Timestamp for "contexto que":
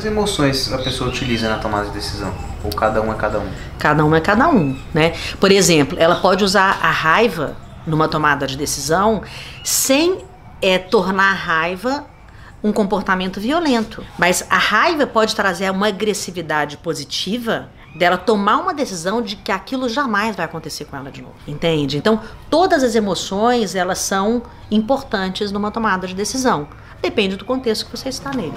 27.44-27.96